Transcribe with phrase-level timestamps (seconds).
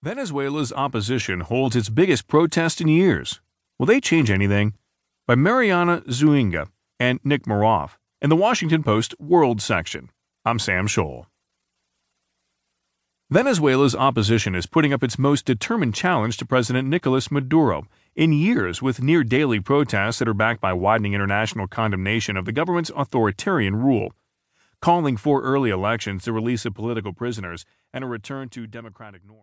[0.00, 3.40] Venezuela's opposition holds its biggest protest in years.
[3.80, 4.74] Will they change anything?
[5.26, 6.68] By Mariana Zuñiga
[7.00, 10.10] and Nick Miroff in the Washington Post World section.
[10.44, 11.26] I'm Sam Scholl.
[13.28, 18.80] Venezuela's opposition is putting up its most determined challenge to President Nicolas Maduro in years
[18.80, 23.74] with near daily protests that are backed by widening international condemnation of the government's authoritarian
[23.74, 24.12] rule,
[24.80, 29.36] calling for early elections, the release of political prisoners, and a return to democratic norms.